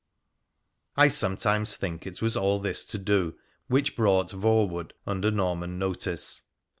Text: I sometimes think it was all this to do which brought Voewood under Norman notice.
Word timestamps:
I 0.97 1.09
sometimes 1.09 1.75
think 1.75 2.07
it 2.07 2.23
was 2.23 2.35
all 2.35 2.57
this 2.57 2.83
to 2.85 2.97
do 2.97 3.35
which 3.67 3.95
brought 3.95 4.31
Voewood 4.31 4.93
under 5.05 5.29
Norman 5.29 5.77
notice. 5.77 6.41